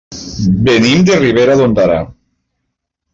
Venim 0.69 1.03
de 1.09 1.19
Ribera 1.19 1.57
d'Ondara. 1.59 1.99